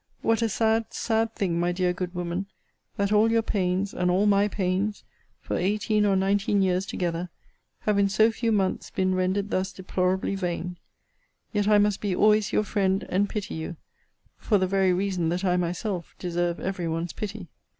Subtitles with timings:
[0.23, 2.47] What a sad, sad thing, my dear good woman,
[2.97, 5.03] that all your pains, and all my pains,
[5.39, 7.29] for eighteen or nineteen years together,
[7.81, 10.79] have, in so few months, been rendered thus deplorably vain!
[11.53, 13.75] Yet I must be always your friend, and pity you,
[14.39, 17.49] for the very reason that I myself deserve every one's pity.